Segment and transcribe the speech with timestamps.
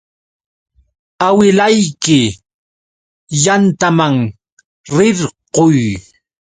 [1.27, 2.19] Awilayki
[3.43, 4.13] yantaman
[4.95, 5.79] rirquy.